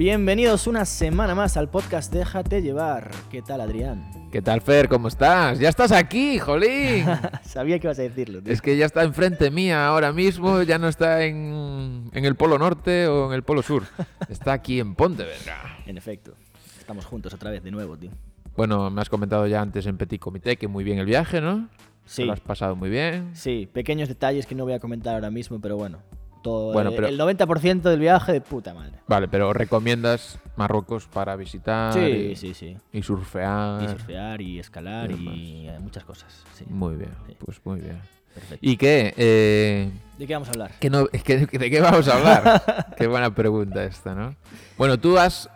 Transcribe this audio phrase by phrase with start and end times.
[0.00, 3.10] Bienvenidos una semana más al podcast Déjate llevar.
[3.30, 4.10] ¿Qué tal, Adrián?
[4.32, 4.88] ¿Qué tal, Fer?
[4.88, 5.58] ¿Cómo estás?
[5.58, 7.04] ¡Ya estás aquí, jolín!
[7.50, 8.40] Sabía que ibas a decirlo.
[8.40, 8.52] tío.
[8.52, 12.58] es que ya está enfrente mía ahora mismo, ya no está en, en el Polo
[12.58, 13.82] Norte o en el Polo Sur.
[14.28, 15.78] Está aquí en Pontevedra.
[15.84, 16.34] En efecto,
[16.78, 18.12] estamos juntos otra vez de nuevo, tío.
[18.56, 21.68] Bueno, me has comentado ya antes en Petit Comité que muy bien el viaje, ¿no?
[22.04, 22.22] Sí.
[22.22, 23.30] Te Lo has pasado muy bien.
[23.34, 25.98] Sí, pequeños detalles que no voy a comentar ahora mismo, pero bueno.
[26.42, 28.92] Todo, Bueno, pero- El 90% del viaje de puta madre.
[29.06, 32.76] Vale, pero ¿recomiendas Marruecos para visitar Sí, y, sí, sí.
[32.92, 33.82] y surfear?
[33.82, 36.42] Y surfear y escalar y y, muchas cosas.
[36.54, 37.36] Sí, Muy bien, Sí.
[37.44, 38.00] pues muy bien.
[38.32, 38.58] perfecto.
[38.66, 39.12] ¿Y qué?
[39.18, 40.72] Eh, ¿De qué vamos a hablar?
[40.80, 42.62] ¿Qué no- que- ¿De qué vamos a hablar?
[42.96, 44.34] qué buena pregunta esta, ¿no?
[44.78, 45.50] Bueno, tú has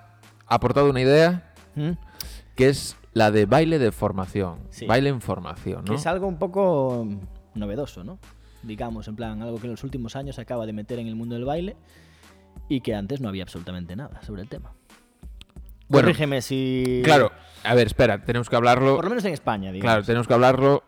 [0.47, 1.93] aportado una idea ¿Mm?
[2.57, 4.59] que es la de baile de formación.
[4.71, 4.87] Sí.
[4.87, 5.97] Baile en formación, Que ¿no?
[5.97, 7.07] es algo un poco
[7.55, 8.19] novedoso, ¿no?
[8.65, 11.15] Digamos, en plan, algo que en los últimos años se acaba de meter en el
[11.17, 11.77] mundo del baile
[12.69, 14.73] y que antes no había absolutamente nada sobre el tema.
[15.89, 17.03] Bueno, Corrígeme si...
[17.05, 17.31] claro.
[17.63, 18.97] A ver, espera, tenemos que hablarlo.
[18.97, 19.91] Por lo menos en España, digamos.
[19.91, 20.83] Claro, tenemos que hablarlo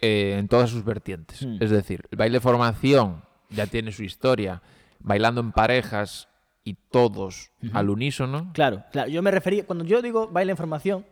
[0.00, 1.42] eh, en todas sus vertientes.
[1.42, 1.56] Hmm.
[1.60, 4.62] Es decir, el baile de formación ya tiene su historia,
[4.98, 6.28] bailando en parejas
[6.64, 8.50] y todos al unísono.
[8.54, 9.10] Claro, claro.
[9.10, 11.06] Yo me refería, cuando yo digo baile en formación,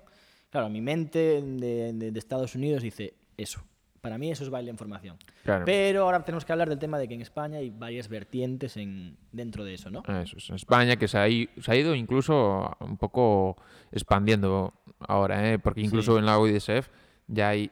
[0.50, 3.62] claro, mi mente de, de- de Estados Unidos dice eso.
[4.00, 5.16] Para mí eso es baile en formación.
[5.44, 5.64] Claro.
[5.64, 9.16] Pero ahora tenemos que hablar del tema de que en España hay varias vertientes en,
[9.32, 10.02] dentro de eso, ¿no?
[10.22, 13.56] Eso es, en España, que se ha, se ha ido incluso un poco
[13.90, 15.58] expandiendo ahora, ¿eh?
[15.58, 16.18] porque incluso Sí.
[16.18, 16.88] en la OIDSF
[17.26, 17.70] ya hay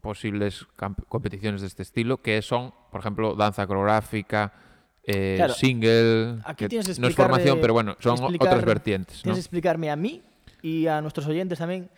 [0.00, 0.66] posibles
[1.08, 4.52] competiciones de este estilo, que son, por ejemplo, danza coreográfica,
[5.02, 9.16] eh, Claro, single, aquí que tienes que no es formación, pero bueno, son otras vertientes.
[9.18, 9.22] ¿no?
[9.22, 10.22] Tienes que explicarme a mí
[10.62, 11.90] y a nuestros oyentes también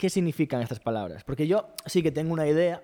[0.00, 1.22] qué significan estas palabras.
[1.24, 2.82] Porque yo sí que tengo una idea,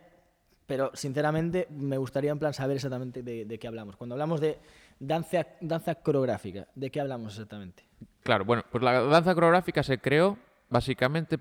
[0.66, 3.96] pero sinceramente me gustaría en plan saber exactamente de, de qué hablamos.
[3.96, 4.58] Cuando hablamos de
[5.00, 7.84] danza, danza coreográfica, ¿de qué hablamos exactamente?
[8.22, 10.36] Claro, bueno, pues la danza coreográfica se creó
[10.68, 11.38] básicamente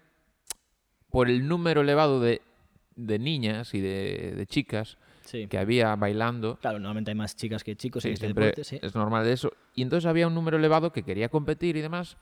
[1.10, 2.42] por el número elevado de,
[2.96, 5.48] de niñas y de, de chicas Sí.
[5.48, 8.64] que había bailando Claro, normalmente hay más chicas que chicos Sí, en este siempre deporte,
[8.64, 8.80] sí.
[8.80, 9.52] es normal de eso.
[9.74, 12.16] Y entonces había un número elevado que quería competir y demás,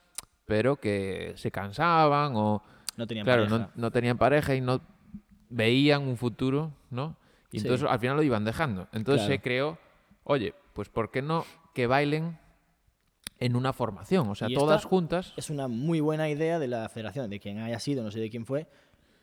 [0.46, 2.64] pero que se cansaban o,
[2.98, 3.58] No tenían claro, pareja.
[3.76, 4.82] no, no tenían pareja y no
[5.50, 7.16] veían un futuro, ¿no?
[7.52, 7.66] Y Sí.
[7.68, 8.88] entonces al final lo iban dejando.
[8.94, 9.34] Entonces Claro.
[9.36, 9.78] se creó,
[10.24, 12.40] oye, pues ¿por qué no que bailen
[13.40, 14.28] en una formación?
[14.30, 15.34] O sea, Y todas juntas.
[15.38, 18.30] Es una muy buena idea de la federación, de quien haya sido, no sé de
[18.30, 18.68] quién fue,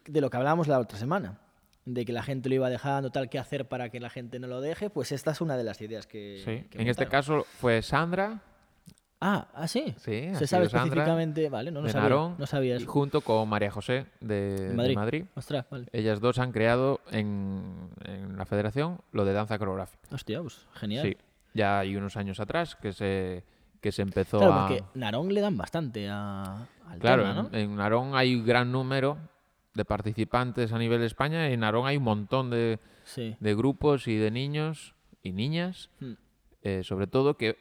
[0.07, 1.41] de lo que hablábamos la otra semana.
[1.87, 4.47] De que la gente lo iba dejando, tal, qué hacer para que la gente no
[4.47, 4.91] lo deje.
[4.91, 6.43] Pues esta es una de las ideas que.
[6.45, 6.69] Sí.
[6.69, 8.43] que En este caso fue Sandra,
[9.21, 9.95] Ah, ah, sí.
[9.99, 11.49] Se sabe Sandra, específicamente.
[11.51, 12.03] Vale, no, no sabía.
[12.09, 12.91] Narón, no sabía y eso.
[12.91, 15.25] junto con María José de, Madrid.
[15.35, 15.87] Ostras, vale.
[15.93, 20.01] Ellas dos han creado en, en la federación lo de danza coreográfica.
[20.11, 21.07] Hostia, pues genial.
[21.07, 21.17] Sí,
[21.53, 23.45] ya hay unos años atrás que se,
[23.83, 24.69] que se empezó Claro, a...
[24.69, 27.49] porque Narón le dan bastante a, al Claro, tema, ¿no?
[27.49, 29.19] en, en Narón hay un gran número
[29.75, 33.37] de participantes a nivel de España y en Narón hay un montón de, Sí.
[33.39, 36.13] de grupos y de niños y niñas, Hmm.
[36.63, 37.59] eh, sobre todo, que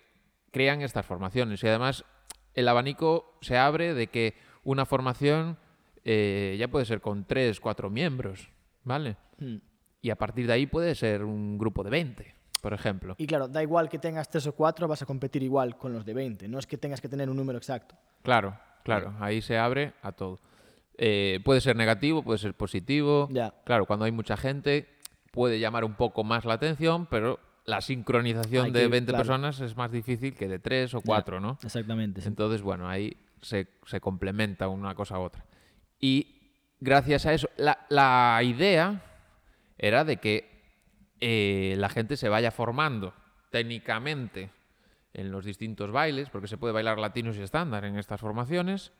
[0.51, 1.63] crean estas formaciones.
[1.63, 2.05] Y además
[2.53, 5.57] el abanico se abre de que una formación
[6.03, 8.49] eh, ya puede ser con tres, cuatro miembros,
[8.83, 9.17] ¿vale?
[9.37, 9.57] Hmm.
[10.01, 13.15] Y a partir de ahí puede ser un grupo de 20, por ejemplo.
[13.17, 16.05] Y claro, da igual que tengas tres o cuatro, vas a competir igual con los
[16.05, 16.47] de 20.
[16.47, 17.95] No es que tengas que tener un número exacto.
[18.23, 20.39] Claro, claro, ahí se abre a todo.
[20.97, 23.27] Eh, puede ser negativo, puede ser positivo.
[23.31, 23.53] Ya.
[23.65, 24.87] Claro, cuando hay mucha gente
[25.31, 29.23] puede llamar un poco más la atención, pero la sincronización de que- 20 claro.
[29.23, 31.57] personas es más difícil que de 3 o 4, ¿no?
[31.63, 32.21] Exactamente.
[32.25, 35.45] Entonces, bueno, ahí se, se complementa una cosa a otra.
[35.99, 39.01] Y gracias a eso, la, la idea
[39.77, 40.49] era de que
[41.21, 43.13] eh, la gente se vaya formando
[43.51, 44.49] técnicamente
[45.13, 48.91] en los distintos bailes, porque se puede bailar latinos y estándar en estas formaciones,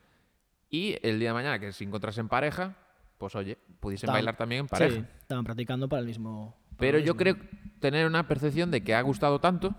[0.69, 2.75] y el día de mañana que se encontrasen pareja,
[3.17, 4.95] pues oye, pudiesen Estaban- bailar también en pareja.
[4.95, 6.55] Sí, estaban practicando para el mismo.
[6.79, 7.35] Pero yo creo
[7.79, 9.75] tener una percepción de que ha gustado tanto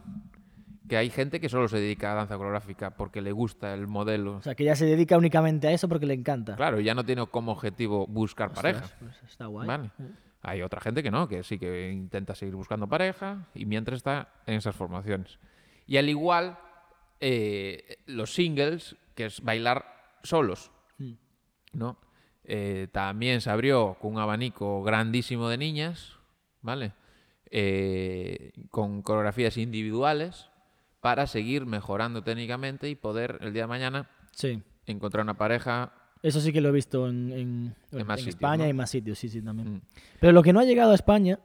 [0.89, 4.37] que hay gente que solo se dedica a danza coreográfica porque le gusta el modelo.
[4.39, 6.57] O sea, que ya se dedica únicamente a eso porque le encanta.
[6.57, 8.81] Claro, ya no tiene como objetivo buscar pareja.
[8.85, 9.69] Ostras, pues está guay.
[9.69, 9.91] Vale.
[10.43, 14.31] Hay otra gente que no, que sí que intenta seguir buscando pareja y mientras está
[14.47, 15.39] en esas formaciones.
[15.87, 16.59] Y al igual,
[17.21, 19.85] eh, los singles, que es bailar
[20.23, 21.13] solos, Mm.
[21.75, 21.99] ¿no?
[22.45, 26.19] Eh, también se abrió con un abanico grandísimo de niñas,
[26.63, 26.93] ¿vale?
[27.53, 30.47] eh, con coreografías individuales
[31.01, 34.63] para seguir mejorando técnicamente y poder el día de mañana Sí.
[34.87, 35.93] encontrar una pareja.
[36.23, 38.71] Eso sí que lo he visto en, en- En en sitios, España ¿no?
[38.71, 39.75] y más sitios, sí, sí, también.
[39.77, 39.81] Mm.
[40.21, 41.41] Pero lo que no ha llegado a España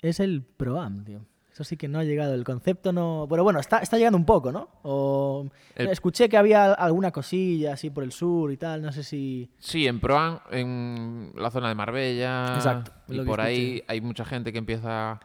[0.00, 1.26] es el Pro-Am, tío.
[1.60, 2.32] Eso sí que no ha llegado.
[2.32, 3.26] El concepto no.
[3.26, 4.68] Bueno, bueno, está, está llegando un poco, ¿no?
[4.82, 5.46] O...
[5.74, 8.80] El- Escuché que había alguna cosilla así por el sur y tal.
[8.80, 9.50] No sé si.
[9.58, 12.54] Sí, en Proan, en la zona de Marbella.
[12.54, 15.20] Exacto, Y por ahí hay mucha gente que empieza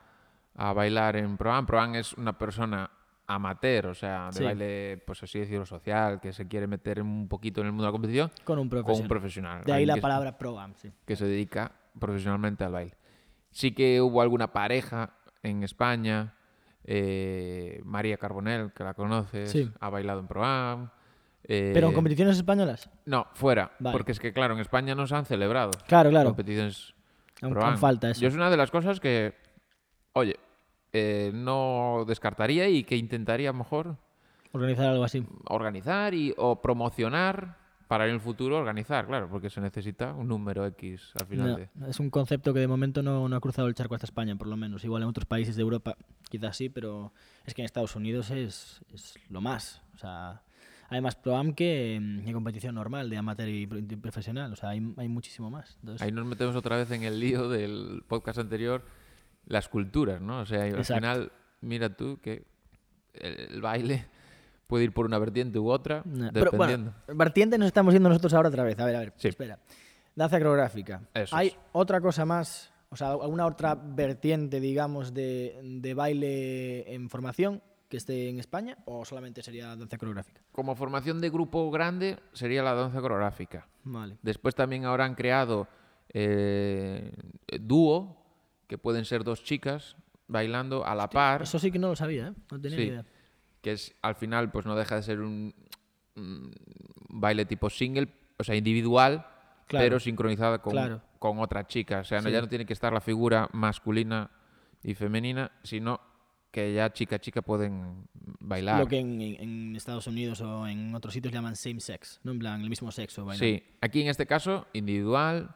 [0.57, 1.65] a bailar en Proan.
[1.65, 2.91] Proan es una persona
[3.27, 4.43] amateur, o sea, de Sí.
[4.43, 7.87] baile, pues así decirlo, social, que se quiere meter un poquito en el mundo de
[7.87, 9.01] la competición Con un con profesional.
[9.03, 9.63] un profesional.
[9.63, 10.91] De ahí la palabra Pro-Am, sí.
[11.05, 12.93] que se dedica profesionalmente al baile.
[13.51, 15.13] Sí que hubo alguna pareja
[15.45, 16.33] en España,
[16.83, 19.71] eh, María Carbonell, que la conoces, Sí.
[19.79, 20.89] ha bailado en Proam.
[21.47, 22.89] eh, Pero en competiciones españolas.
[23.05, 23.93] No, fuera, Vale.
[23.95, 26.29] porque es que claro, en España no se han celebrado Claro, claro.
[26.29, 26.95] competiciones
[27.41, 28.21] Aún, falta eso.
[28.21, 29.35] Yo es una de las cosas que,
[30.13, 30.37] oye,
[30.91, 33.97] eh, no descartaría y que intentaría a lo mejor
[34.53, 35.23] Organizar algo así.
[35.49, 37.57] organizar y, o promocionar
[37.87, 41.47] para en el futuro organizar, claro, porque se necesita un número X al final.
[41.75, 44.05] No, de- es un concepto que de momento no, no ha cruzado el charco hasta
[44.05, 44.83] España, por lo menos.
[44.83, 45.95] Igual en otros países de Europa
[46.29, 47.13] quizás sí, pero
[47.45, 49.83] es que en Estados Unidos es, es lo más.
[49.93, 50.41] O sea,
[50.89, 54.51] hay más pro-am que, mm, que competición normal de amateur y profesional.
[54.53, 55.77] O sea, hay, hay muchísimo más.
[55.81, 58.83] Entonces, Ahí nos metemos otra vez en el lío del podcast anterior,
[59.45, 60.39] las culturas, ¿no?
[60.39, 60.95] O sea, al Exacto.
[60.95, 62.45] final, mira tú que
[63.13, 64.05] el, el baile
[64.67, 66.93] puede ir por una vertiente u otra, no, pero, dependiendo.
[67.07, 68.79] bueno, vertiente nos estamos yendo nosotros ahora otra vez.
[68.79, 69.27] A ver, a ver, Sí.
[69.27, 69.59] espera.
[70.15, 71.01] Danza coreográfica.
[71.13, 71.57] Eso ¿Hay es.
[71.73, 77.97] otra cosa más, o sea, alguna otra vertiente, digamos, de, de baile en formación que
[77.97, 80.41] esté en España o solamente sería danza coreográfica?
[80.51, 83.67] Como formación de grupo grande sería la danza coreográfica.
[83.83, 84.17] Vale.
[84.23, 85.67] Después también ahora han creado
[86.13, 87.11] eh,
[87.61, 88.17] dúo,
[88.67, 89.95] que pueden ser dos chicas
[90.27, 92.33] bailando a la par, Eso sí que no lo sabía, ¿eh?
[92.51, 93.05] No tenía ni idea.
[93.65, 95.51] Que es al final pues no deja de ser un,
[96.15, 96.51] un
[97.09, 98.07] baile tipo single,
[98.37, 99.25] o sea, individual,
[99.65, 99.83] Claro.
[99.85, 101.01] pero sincronizada con, Claro.
[101.17, 102.01] con otra chica.
[102.01, 102.33] O sea, no, Sí.
[102.33, 104.29] ya no tiene que estar la figura masculina
[104.83, 105.99] y femenina, sino
[106.51, 108.07] que ya chica chica pueden
[108.39, 108.79] bailar.
[108.81, 112.33] Lo que en, Estados Unidos o en otros sitios llaman same sex, ¿no?
[112.33, 113.25] En plan, el mismo sexo.
[113.25, 113.43] bailando.
[113.57, 115.55] Sí, aquí en este caso, individual.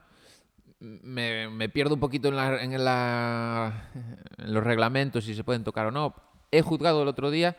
[0.80, 3.90] Me, me pierdo un poquito en, la- en la-
[4.40, 6.16] en los reglamentos, si se pueden tocar o no.
[6.52, 7.56] He juzgado el otro día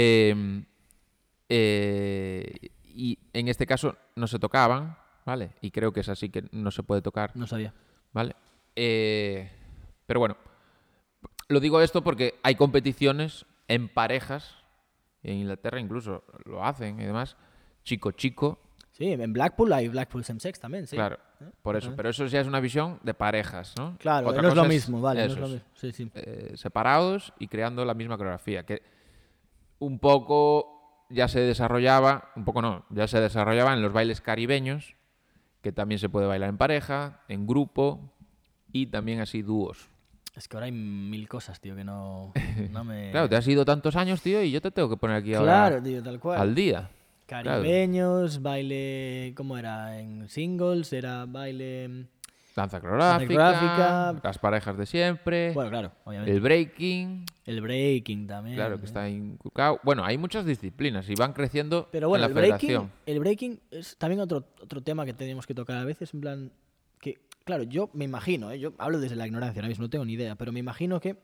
[0.00, 0.64] eh,
[1.48, 4.96] eh, y en este caso no se tocaban,
[5.26, 5.50] ¿vale?
[5.60, 7.74] Y creo que es así que no se puede tocar, No sabía.
[8.12, 8.36] ¿vale?
[8.76, 9.50] Eh,
[10.06, 10.36] pero bueno,
[11.48, 14.54] lo digo esto porque hay competiciones en parejas,
[15.24, 17.36] en Inglaterra incluso lo hacen y demás,
[17.82, 18.60] chico-chico,
[18.92, 20.96] Sí, en Blackpool hay Blackpool same sex también, sí.
[20.96, 21.44] Claro, ¿Eh?
[21.62, 21.92] por eso.
[21.96, 23.96] Pero eso ya es una visión de parejas, ¿no?
[23.98, 25.20] Claro, Otra no es lo cosa mismo, vale.
[25.20, 25.68] No es lo es, mismo.
[25.74, 26.10] Sí, sí.
[26.14, 28.66] eh, separados y creando la misma coreografía.
[28.66, 28.82] Que
[29.78, 34.96] un poco ya se desarrollaba, un poco no, ya se desarrollaba en los bailes caribeños,
[35.62, 38.12] que también se puede bailar en pareja, en grupo
[38.72, 39.88] y también así dúos.
[40.36, 42.32] Es que ahora hay mil cosas, tío, que no,
[42.70, 43.10] no me...
[43.10, 45.68] Claro, te has ido tantos años, tío, y yo te tengo que poner aquí ahora
[45.68, 46.40] Claro, tío, tal cual.
[46.40, 46.90] al día.
[47.26, 49.32] Caribeños, baile...
[49.36, 49.98] ¿Cómo era?
[49.98, 52.06] En singles, era baile...
[52.58, 56.32] Danza coreográfica, las parejas de siempre, Bueno, claro, obviamente.
[56.32, 58.56] el breaking, El breaking también.
[58.56, 58.86] Claro, que ¿eh?
[58.86, 59.80] está inculcado.
[59.82, 62.92] Bueno, hay muchas disciplinas y van creciendo Pero bueno, en el la breaking, federación.
[63.06, 66.52] el breaking es también otro, otro tema que tenemos que tocar a veces, en plan,
[67.00, 68.58] que, claro, yo me imagino, ¿eh?
[68.58, 71.16] yo hablo desde la ignorancia ahora mismo, no tengo ni idea, pero me imagino que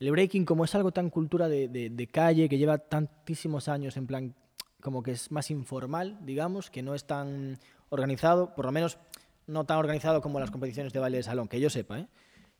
[0.00, 3.96] el breaking, como es algo tan cultura de, de- de calle, que lleva tantísimos años,
[3.96, 4.34] en plan,
[4.80, 7.58] como que es más informal, digamos, que no es tan
[7.90, 8.98] organizado, por lo menos
[9.46, 12.08] no tan organizado como las competiciones de baile de salón, que yo sepa, ¿eh?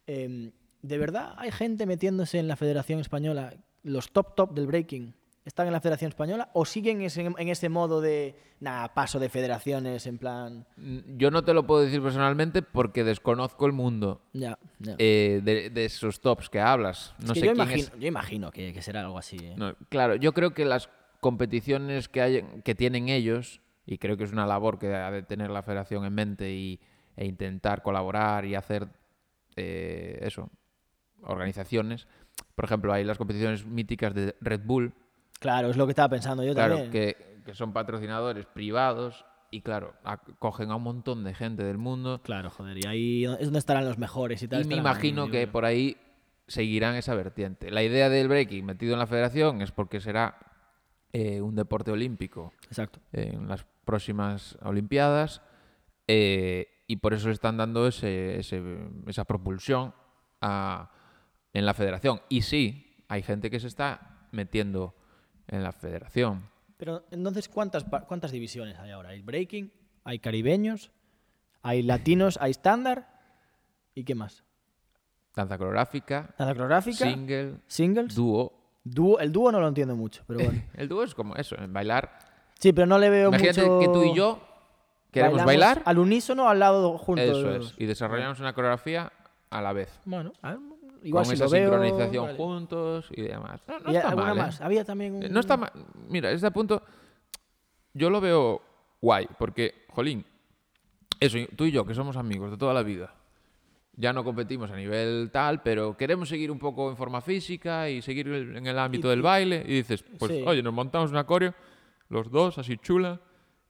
[0.07, 5.15] Em, ¿De verdad hay gente metiéndose en la Federación Española, los top top del breaking?
[5.47, 9.29] ¿Están en la Federación Española o siguen ese- en ese modo de, nada, paso de
[9.29, 10.67] federaciones en plan...
[10.77, 14.95] Mm, Yo no te lo puedo decir personalmente porque desconozco el mundo Ya, ya.
[14.99, 17.15] eh, de, de esos tops que hablas.
[17.19, 18.01] Es No que sé yo, quién imagino, es.
[18.01, 19.37] yo imagino que, que será algo así.
[19.39, 19.55] ¿eh?
[19.57, 20.89] No, claro, yo creo que las
[21.21, 25.23] competiciones que, hay, que tienen ellos, y creo que es una labor que ha de
[25.23, 26.81] tener la federación en mente y,
[27.17, 28.89] e intentar colaborar y hacer
[29.57, 30.51] eh, eso,
[31.23, 32.07] organizaciones.
[32.55, 34.93] Por ejemplo, hay las competiciones míticas de Red Bull,
[35.41, 36.93] Claro, es lo que estaba pensando yo claro, también.
[36.93, 39.95] que, que son patrocinadores privados y claro,
[40.39, 43.85] cogen a un montón de gente del mundo Claro, joder, y ahí es donde estarán
[43.85, 44.65] los mejores y tal.
[44.65, 45.97] y me imagino que por ahí
[46.47, 47.71] seguirán esa vertiente.
[47.71, 50.39] La idea del breaking metido en la federación es porque será
[51.13, 53.01] eh, un deporte olímpico Exacto.
[53.13, 55.43] en las próximas Olimpiadas
[56.09, 59.95] eh, y por eso le están dando ese, ese- esa propulsión
[60.41, 60.91] a,
[61.53, 62.21] en la federación.
[62.29, 64.95] Y sí, hay gente que se está metiendo
[65.47, 66.49] en la federación.
[66.77, 69.11] Pero entonces, ¿cuántas, ¿cuántas divisiones hay ahora?
[69.11, 69.73] Hay breaking,
[70.03, 70.91] hay caribeños,
[71.63, 73.09] hay latinos, hay estándar.
[73.95, 74.43] ¿Y qué más?
[75.35, 78.53] Danza coreográfica, Danza coreográfica, single, singles, dúo.
[78.85, 79.19] dúo.
[79.21, 80.63] El dúo no lo entiendo mucho, pero bueno.
[80.75, 82.19] El dúo es como eso, en bailar.
[82.65, 83.79] Sí, pero no le veo Imagínate mucho...
[83.79, 84.41] que tú y yo
[85.11, 85.83] queremos bailamos bailar.
[85.85, 87.27] Al unísono, al lado juntos.
[87.27, 87.75] Eso es.
[87.77, 89.13] Y desarrollamos una coreografía
[89.51, 90.01] a la vez.
[90.07, 90.61] Bueno, a ver,
[91.03, 92.37] igual con si esa lo veo, sincronización vale.
[92.39, 93.61] juntos y demás.
[93.69, 94.35] No, no ¿Y está mal.
[94.39, 94.41] ¿eh?
[94.41, 94.61] más?
[94.63, 95.23] Había también un...
[95.25, 95.71] Eh, No está mal.
[96.09, 96.83] Mira, este punto
[97.93, 98.63] yo lo veo
[99.03, 100.25] guay, porque, jolín,
[101.21, 103.13] eso, tú y yo, que somos amigos de toda la vida,
[103.95, 108.01] ya no competimos a nivel tal, pero queremos seguir un poco en forma física y
[108.01, 110.43] seguir en el ámbito Y- del baile, y dices, pues, Sí.
[110.47, 111.53] oye, nos montamos una coreo,
[112.09, 113.21] los dos, así chula,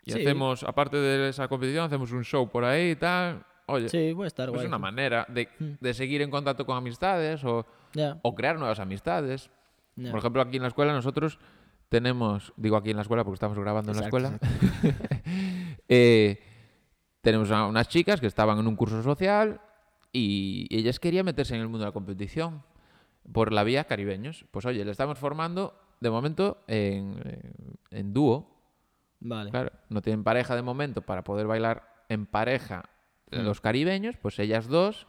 [0.04, 0.20] y Sí.
[0.20, 3.44] hacemos, aparte de esa competición, hacemos un show por ahí y tal.
[3.66, 4.64] Oye, Sí, puede estar pues guay.
[4.66, 5.64] es una manera de, Mm.
[5.80, 7.64] de seguir en contacto con amistades o,
[8.22, 9.50] o crear nuevas amistades.
[9.96, 11.38] Por ejemplo, aquí en la escuela nosotros
[11.88, 14.38] tenemos, digo aquí en la escuela porque estamos grabando en la escuela,
[15.88, 16.40] eh,
[17.20, 19.60] tenemos a unas chicas que estaban en un curso social
[20.12, 22.62] y ellas querían meterse en el mundo de la competición
[23.32, 24.44] por la vía caribeños.
[24.50, 27.60] Pues oye, le estamos formando de momento en,
[27.90, 28.50] en dúo.
[29.20, 29.50] Vale.
[29.50, 32.84] Claro, no tienen pareja de momento para poder bailar en pareja
[33.32, 33.40] Mm.
[33.40, 35.06] los caribeños, pues ellas dos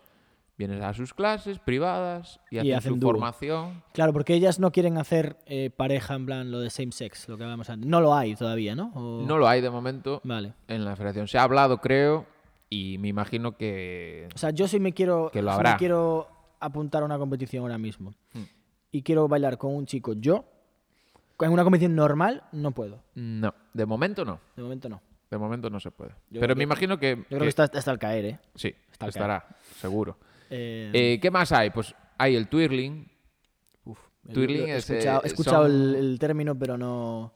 [0.57, 3.11] vienen a sus clases privadas y, Y hacen, hacen su dúo.
[3.11, 3.83] formación.
[3.93, 7.37] Claro, porque ellas no quieren hacer eh, pareja en plan lo de same sex, lo
[7.37, 7.87] que hablábamos antes.
[7.87, 8.91] No lo hay todavía, ¿no?
[8.95, 10.53] O- No lo hay de momento Vale.
[10.69, 11.27] en la federación.
[11.27, 12.25] Se ha hablado, creo,
[12.69, 14.29] y me imagino que...
[14.33, 15.73] O sea, yo sí me quiero, Que lo habrá.
[15.73, 16.27] me quiero
[16.61, 18.15] apuntar a una competición ahora mismo.
[18.33, 18.43] Mm.
[18.91, 20.13] Y quiero bailar con un chico.
[20.13, 20.45] Yo,
[21.39, 23.03] en una competición normal, no puedo.
[23.15, 24.39] No, de momento no.
[24.55, 25.01] De momento no.
[25.29, 26.11] De momento no se puede.
[26.29, 27.15] Yo Pero me que- imagino que...
[27.17, 28.39] Yo creo que está hasta el caer, ¿eh?
[28.55, 29.45] Sí, está estará,
[29.79, 30.17] seguro.
[30.49, 31.71] Eh, Eh, ¿Qué más hay?
[31.71, 33.09] Pues hay el twirling.
[33.85, 33.99] uf,
[34.31, 37.33] twirling he es, escuchado, eh, he escuchado son- el, el término, pero no...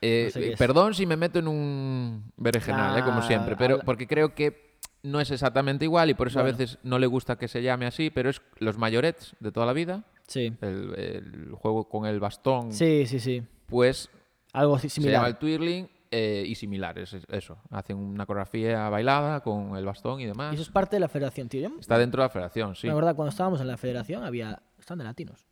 [0.00, 4.34] Eh, sé perdón si me meto en un berenjenal, eh, como siempre, pero porque creo
[4.34, 7.62] que no es exactamente igual y por eso a veces no le gusta que se
[7.62, 10.52] llame así, pero es los mayorets de toda la vida, Sí.
[10.60, 13.42] el, el juego con el bastón, Sí, sí, sí.
[13.66, 14.08] pues
[14.52, 15.38] Algo si- se llama el similar.
[15.38, 17.58] twirling eh, y similares, es- eso.
[17.70, 20.52] Hacen una coreografía bailada con el bastón y demás.
[20.52, 21.70] Y eso es parte de la federación, tío.
[21.80, 22.86] Está dentro de la federación, sí.
[22.86, 24.62] La verdad, cuando estábamos en la federación había...
[24.78, 25.46] Están de latinos.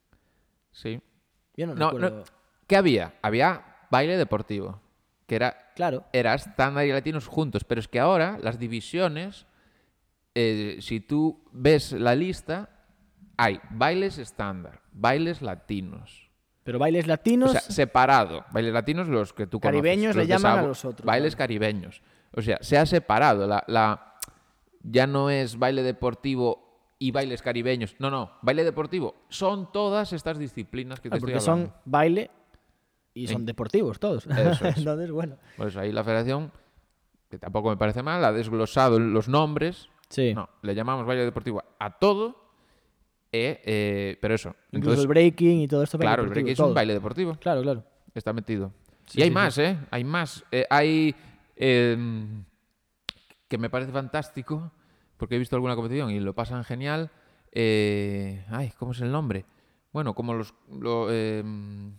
[0.72, 1.00] sí.
[1.56, 2.16] Yo no, No, recuerdo...
[2.18, 2.24] no.
[2.66, 3.14] ¿Qué había?
[3.22, 4.80] Había baile deportivo,
[5.26, 6.04] que era Claro.
[6.12, 9.46] era estándar y latinos juntos, pero es que ahora las divisiones,
[10.34, 12.79] eh, si tú ves la lista,
[13.42, 16.30] hay bailes estándar, bailes latinos,
[16.64, 17.52] Pero bailes o latinos...
[17.52, 21.34] sea, separado, bailes latinos los que tú conoces, Caribeños le llaman a los otros, bailes
[21.34, 21.44] claro.
[21.48, 22.02] caribeños,
[22.36, 24.14] o sea, se ha separado, la, la-
[24.82, 30.38] ya no es baile deportivo y bailes caribeños, no, no, baile deportivo, son todas estas
[30.38, 31.72] disciplinas que te Ah, estoy porque hablando.
[31.72, 32.30] son baile
[33.14, 34.26] y son deportivos todos.
[34.26, 34.76] Eso es.
[34.78, 35.36] Entonces, bueno.
[35.56, 36.52] Pues ahí la federación,
[37.28, 40.34] que tampoco me parece mal, ha desglosado los nombres Sí.
[40.34, 42.49] No, le llamamos baile deportivo a todo,
[43.32, 44.50] eh, eh, pero eso.
[44.72, 45.98] Incluso Entonces, el breaking y todo esto.
[45.98, 47.84] claro, el deportivo, break es un baile deportivo, Claro, claro.
[48.14, 48.72] está metido.
[49.06, 49.76] Sí, y hay sí, más, ¿eh?
[49.90, 50.44] Hay más.
[50.52, 51.14] Eh, hay
[51.56, 52.44] em,
[53.48, 54.72] que me parece fantástico,
[55.16, 57.10] porque he visto alguna competición y lo pasan genial.
[57.52, 59.44] eh, ay, ¿cómo es el nombre?
[59.92, 60.54] Bueno, como los...
[60.70, 61.92] lo, em,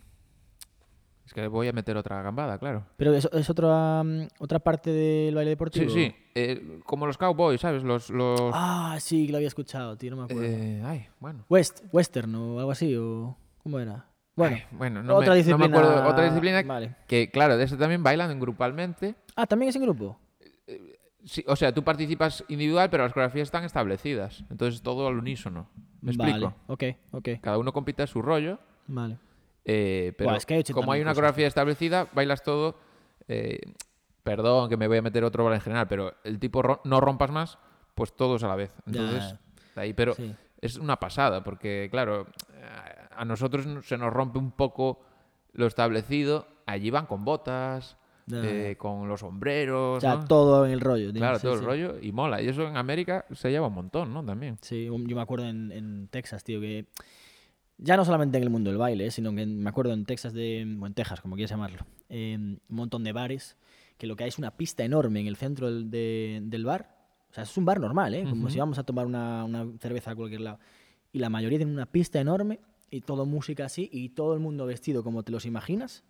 [1.32, 2.84] es que voy a meter otra gambada, claro.
[2.96, 5.90] Pero es, es otra, mm, otra parte del baile Sí, deportivo.
[5.90, 6.14] sí.
[6.34, 7.82] eh, como los cowboys, ¿sabes?
[7.82, 8.10] Los...
[8.10, 10.42] los Ah, sí, que lo había escuchado, tío, no me acuerdo.
[10.44, 11.44] eh, ay, bueno.
[11.48, 13.36] West, western o algo así, o...
[13.62, 14.06] ¿Cómo era?
[14.34, 15.68] Bueno, Ay, bueno, no, otra me, no disciplina.
[15.68, 16.08] me acuerdo.
[16.08, 16.96] Otra disciplina Vale.
[17.06, 19.14] que, claro, de ese también bailan grupalmente.
[19.36, 20.18] Ah, ¿también es en grupo?
[21.24, 24.42] Sí, o sea, tú participas individual, pero las coreografías están establecidas.
[24.50, 25.68] Entonces todo al unísono.
[26.00, 26.30] ¿Me vale.
[26.32, 26.54] explico?
[26.66, 27.28] Ok, ok.
[27.40, 28.58] Cada uno compite a su rollo,
[28.88, 29.18] Vale.
[29.64, 32.76] Eh, pero Buah, es que hay como hay 80.000 una coreografía establecida, bailas todo.
[33.28, 33.60] eh,
[34.22, 37.58] perdón que me voy a meter otro en general, pero el tipo no rompas más,
[37.94, 38.72] pues todos a la vez.
[38.86, 39.34] Entonces,
[39.74, 40.34] ahí, pero sí.
[40.60, 42.26] es una pasada, porque claro,
[43.16, 45.00] a nosotros se nos rompe un poco
[45.52, 46.46] lo establecido.
[46.66, 47.96] Allí van con botas,
[48.32, 49.98] eh, con los sombreros.
[49.98, 50.24] O sea, ¿no?
[50.26, 51.12] todo en el rollo.
[51.12, 51.60] Claro, Sí, todo sí.
[51.60, 52.40] el rollo y mola.
[52.40, 54.24] Y eso en América se lleva un montón, ¿no?
[54.24, 54.56] También.
[54.62, 56.86] Sí, yo me acuerdo en, en Texas, tío, que
[57.78, 60.32] ya no solamente en el mundo del baile, eh, sino que me acuerdo en Texas,
[60.32, 63.56] de, o en Texas, como quieras llamarlo, eh, un montón de bares,
[63.98, 66.96] que lo que hay es una pista enorme en el centro del, de- del bar.
[67.30, 68.24] O sea, es un bar normal, ¿eh?
[68.28, 70.58] Como si vamos a tomar una, una cerveza a cualquier lado.
[71.12, 72.60] Y la mayoría tienen una pista enorme
[72.90, 76.04] y todo música así y todo el mundo vestido como te los imaginas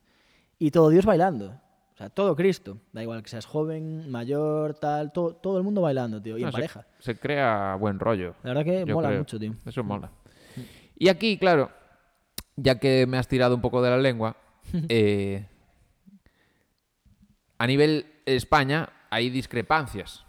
[0.59, 1.61] y todo Dios bailando.
[1.95, 2.79] O sea, todo Cristo.
[2.93, 6.49] Da igual que seas joven, mayor, tal, todo, todo el mundo bailando, tío, y No,
[6.49, 6.87] en se- pareja.
[6.99, 8.35] Se, crea buen rollo.
[8.43, 9.21] La verdad que mola creo.
[9.21, 9.55] mucho, tío.
[9.65, 10.11] Eso mola.
[11.03, 11.73] Y aquí, claro,
[12.55, 14.37] ya que me has tirado un poco de la lengua,
[14.89, 15.45] eh,
[17.59, 20.25] a nivel España hay discrepancias.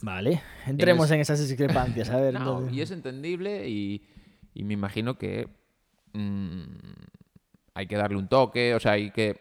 [0.00, 2.08] Vale, entremos es- en esas discrepancias.
[2.10, 4.06] A ver, No, y es entendible y,
[4.54, 5.48] y me imagino que
[6.12, 6.62] mm,
[7.74, 9.40] hay que darle un toque, o sea, hay que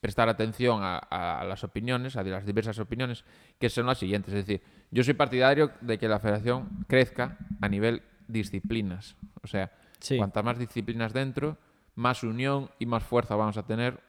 [0.00, 3.26] prestar atención a, a las opiniones, a las diversas opiniones,
[3.58, 4.32] que son las siguientes.
[4.32, 9.16] Es decir, yo soy partidario de que la federación crezca a nivel disciplinas.
[9.42, 9.70] O sea,
[10.04, 10.16] Sí.
[10.18, 11.56] cuantas más disciplinas dentro,
[11.94, 14.00] más unión y más fuerza vamos a tener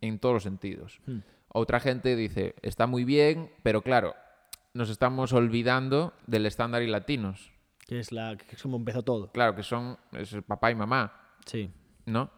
[0.00, 1.00] en todos los sentidos.
[1.06, 1.18] Hmm.
[1.48, 4.14] Otra gente dice, está muy bien, pero claro,
[4.74, 7.50] nos estamos olvidando del estándar y latinos.
[7.86, 9.32] Que es, la, que es como empezó todo.
[9.32, 11.12] Claro, que son es el papá y mamá,
[11.46, 11.70] Sí.
[12.06, 12.30] ¿no?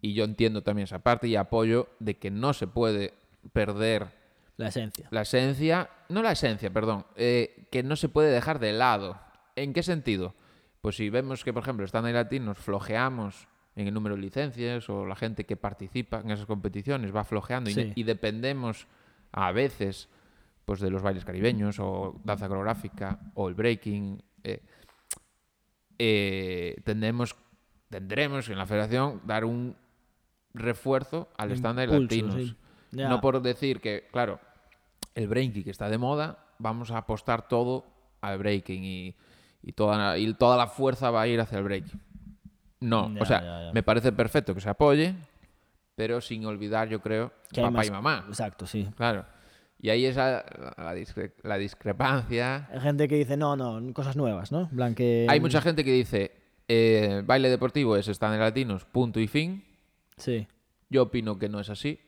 [0.00, 3.14] Y yo entiendo también esa parte y apoyo de que no se puede
[3.52, 4.08] perder
[4.58, 5.08] La esencia.
[5.10, 9.18] la esencia, no la esencia, perdón, eh, que no se puede dejar de lado.
[9.56, 10.34] ¿En qué sentido?
[10.84, 14.86] Pues si vemos que, por ejemplo, estándar y latinos flojeamos en el número de licencias
[14.90, 17.92] o la gente que participa en esas competiciones va flojeando y- Sí.
[17.94, 18.86] y, dependemos
[19.32, 20.10] a veces
[20.66, 24.60] pues de los bailes caribeños o danza coreográfica o el breaking, eh,
[25.98, 27.34] eh, tendremos,
[27.88, 29.74] tendremos en la federación dar un
[30.52, 31.88] refuerzo al estándar
[32.48, 32.56] sí.
[32.90, 33.08] Ya.
[33.08, 34.38] No por decir que, claro,
[35.14, 37.86] el breaking que está de moda, vamos a apostar todo
[38.20, 39.16] al breaking y,
[39.66, 42.00] y toda, y toda la fuerza va a ir hacia el breaking.
[42.80, 43.72] No, Ya, o sea, ya, ya.
[43.72, 45.14] me parece perfecto que se apoye,
[45.94, 48.24] pero sin olvidar, yo creo, Que papá más- y mamá.
[48.28, 48.88] Exacto, sí.
[48.96, 49.24] Claro.
[49.80, 50.44] Y ahí es la,
[50.78, 52.68] la discre- la discrepancia.
[52.72, 54.62] Hay gente que dice, no, no, cosas nuevas, ¿no?
[54.62, 55.26] En plan que...
[55.28, 56.32] Hay mucha gente que dice,
[56.68, 59.64] eh, baile deportivo es estándar latinos, punto y fin.
[60.16, 60.46] Sí.
[60.90, 62.00] Yo opino que no es así.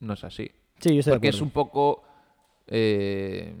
[0.00, 0.50] No es así.
[0.80, 2.02] Sí, yo estoy de Porque es un poco...
[2.66, 3.54] eh,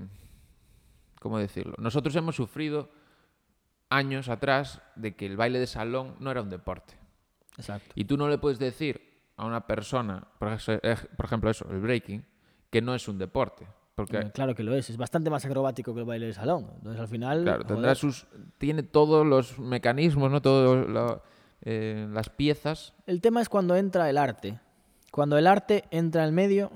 [1.20, 1.74] ¿Cómo decirlo?
[1.78, 2.90] Nosotros hemos sufrido
[3.96, 6.94] años atrás de que el baile de salón no era un deporte.
[7.56, 7.92] Exacto.
[7.94, 9.00] Y tú no le puedes decir
[9.36, 10.56] a una persona, por
[11.16, 12.24] por ejemplo eso, el breaking,
[12.70, 13.66] que no es un deporte.
[13.94, 14.88] Porque, Eh, Claro que lo es.
[14.88, 16.70] Es bastante más acrobático que el baile de salón.
[16.76, 17.42] Entonces, al final...
[17.42, 18.26] claro, tendrá sus,
[18.58, 20.40] tiene todos los mecanismos, ¿no?
[20.40, 21.20] Todas
[21.64, 22.94] las piezas.
[23.06, 24.58] El tema es cuando entra el arte.
[25.10, 26.70] Cuando el arte entra en el medio,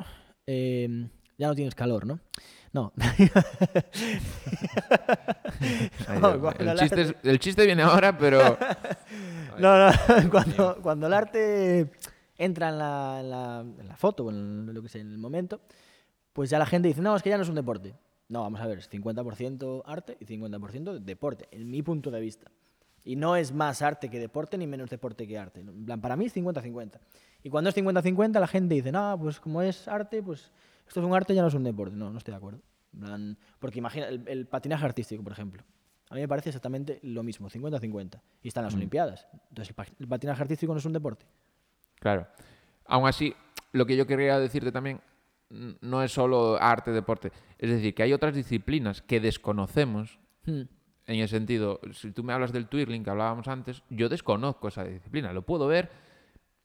[0.47, 2.21] eh, ya no tienes calor, ¿no?
[2.77, 2.93] No.
[6.21, 8.59] No, el, chiste es- arte- el chiste viene ahora, pero...
[9.59, 9.91] No, no,
[10.31, 11.91] cuando, cuando el arte
[12.37, 15.17] entra en la, en la, en la foto, o en lo que sea, en el
[15.17, 15.63] momento,
[16.35, 17.95] pues ya la gente dice, no, es que ya no es un deporte.
[18.29, 22.51] No, vamos a ver, es 50% arte y 50% deporte, en mi punto de vista.
[23.03, 25.61] Y no es más arte que deporte ni menos deporte que arte.
[25.61, 26.99] En plan, para mí es 50-50.
[27.43, 30.51] Y cuando es 50-50 la gente dice, no, pues como es arte, pues
[30.87, 31.97] esto es un arte, ya no es un deporte.
[31.97, 32.61] No, no estoy de acuerdo.
[33.59, 35.63] Porque imagina, el, el patinaje artístico, por ejemplo.
[36.09, 38.21] A mí me parece exactamente lo mismo, 50-50.
[38.43, 39.27] Y están las Olimpiadas.
[39.49, 41.27] Entonces, el, pa- el patinaje artístico no es un deporte.
[41.99, 42.27] Claro.
[42.87, 43.35] Aún así,
[43.73, 45.01] lo que yo quería decirte también
[45.81, 47.33] no es solo arte, deporte.
[47.59, 50.19] Es decir, que hay otras disciplinas que desconocemos.
[50.45, 50.63] Hmm.
[51.09, 54.83] En el sentido, si tú me hablas del twirling que hablábamos antes, yo desconozco esa
[54.85, 55.33] disciplina.
[55.33, 55.89] Lo puedo ver,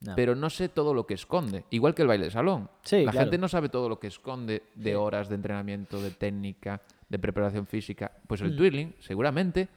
[0.01, 0.15] No.
[0.15, 1.65] pero no sé todo lo que esconde.
[1.69, 2.69] Igual que el baile de salón.
[2.81, 3.25] Sí, La claro.
[3.25, 7.67] gente no sabe todo lo que esconde de horas de entrenamiento, de técnica, de preparación
[7.67, 8.11] física.
[8.27, 9.69] Pues el twirling, seguramente,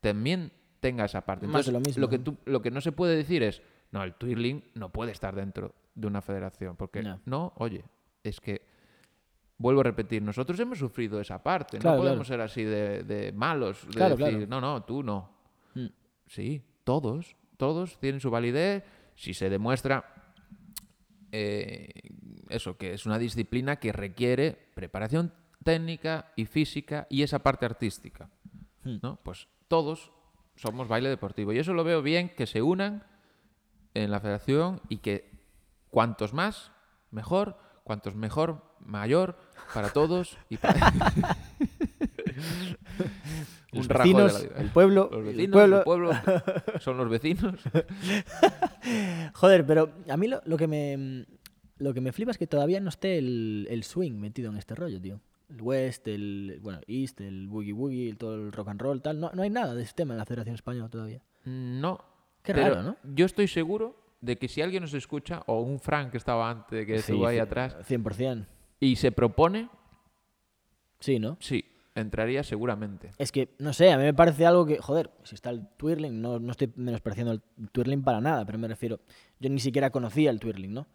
[0.00, 1.46] también tenga esa parte.
[1.46, 1.50] Mm.
[1.50, 2.10] Más de Entonces, lo mismo.
[2.10, 3.62] que tú- lo que no se puede decir es,
[3.92, 6.74] no, el twirling no puede estar dentro de una federación.
[6.76, 7.20] Porque No.
[7.24, 7.84] no, oye,
[8.24, 8.62] es que
[9.58, 11.78] vuelvo a repetir, nosotros hemos sufrido esa parte.
[11.78, 12.48] Claro, no podemos claro.
[12.48, 15.30] ser así de, de malos, de Claro, decir, no, no, tú no.
[15.74, 15.86] Mm.
[16.26, 18.82] Sí, todos, todos tienen su validez
[19.18, 20.04] si se demuestra
[21.32, 21.90] eh,
[22.48, 28.30] eso, que es una disciplina que requiere preparación técnica y física y esa parte artística.
[28.84, 28.98] Hmm.
[29.02, 29.18] ¿no?
[29.24, 30.12] Pues todos
[30.54, 33.04] somos baile deportivo y eso lo veo bien que se unan
[33.94, 35.30] en la federación y que
[35.90, 36.70] cuantos más,
[37.10, 39.36] mejor, cuantos mejor, mayor,
[39.74, 40.92] para todos y para...
[43.72, 44.60] Los Un rajo de la vecinos, vida.
[44.60, 45.76] el pueblo, Los el vecinos, pueblo.
[45.78, 46.10] el pueblo
[46.80, 47.54] son los vecinos.
[49.34, 51.26] Joder, pero a mí lo, lo que me
[51.78, 54.74] lo que me flipa es que todavía no esté el, el swing metido en este
[54.74, 55.20] rollo, tío.
[55.50, 59.20] El West, el bueno, East, el Boogie Woogie, el- todo el rock and roll, tal.
[59.20, 61.22] No, no hay nada de ese tema en la Federación Española todavía.
[61.44, 61.98] No.
[62.42, 62.96] Qué pero raro, ¿no?
[63.14, 66.84] Yo estoy seguro de que si alguien nos escucha, o un Frank que estaba antes,
[66.86, 68.46] que estuvo ahí atrás, 100%.
[68.80, 69.68] y se propone,
[71.00, 71.36] Sí, ¿no?
[71.40, 71.64] sí,
[72.00, 73.10] entraría seguramente.
[73.18, 76.20] Es que, no sé, a mí me parece algo que, joder, si está el twirling,
[76.20, 79.00] no, no estoy menospreciando el twirling para nada, pero me refiero,
[79.40, 80.86] yo ni siquiera conocía el twirling, ¿no?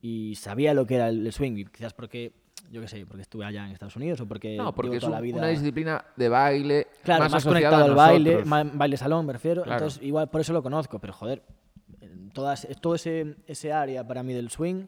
[0.00, 2.32] Y sabía lo que era el swing, quizás porque
[2.70, 5.10] yo qué sé, porque estuve allá en Estados Unidos o porque No, porque es un-
[5.10, 5.38] la vida...
[5.38, 9.62] una disciplina de baile Claro, más, más, conectado a al baile, baile salón, me refiero.
[9.62, 9.78] Claro.
[9.78, 11.42] Entonces, igual por eso lo conozco, pero joder,
[12.32, 14.86] todas, todo ese, ese área para mí del swing,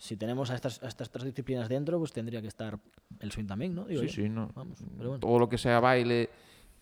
[0.00, 2.78] si tenemos a estas, a estas tres disciplinas dentro, pues tendría que estar
[3.18, 3.84] el swing también, ¿no?
[3.84, 4.12] Digo Sí, yo.
[4.14, 4.50] sí, no.
[4.54, 5.20] Vamos, pero bueno.
[5.20, 6.30] Todo lo que sea baile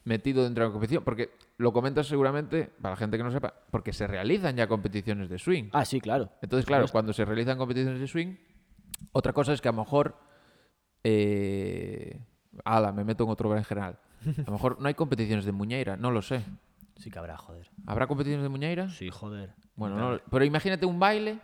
[0.05, 3.53] metido dentro de la competición, porque lo comentas seguramente, para la gente que no sepa,
[3.73, 5.65] porque se realizan ya competiciones de swing.
[5.73, 6.31] Ah, sí, claro.
[6.43, 8.37] Entonces, claro, cuando se realizan competiciones de swing,
[9.11, 10.15] otra cosa es que a lo mejor.
[11.05, 12.21] Eh,
[12.65, 13.99] ala, me meto en otro en general.
[14.27, 16.43] A lo mejor no hay competiciones de muñeira, no lo sé.
[16.97, 17.69] Sí que habrá, joder.
[17.87, 18.89] ¿Habrá competiciones de muñeira?
[18.91, 19.55] Sí, joder.
[19.77, 21.39] Bueno, no, pero imagínate un baile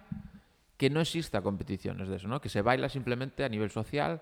[0.77, 2.41] que no exista competiciones de eso, ¿no?
[2.41, 4.21] Que se baila simplemente a nivel social